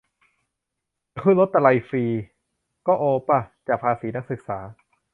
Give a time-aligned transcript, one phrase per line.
[1.09, 2.03] แต่ขึ้นรถตะลัยฟรี
[2.87, 3.39] ก็โอป่ะ?
[3.67, 4.59] จากภาษีนักศึกษา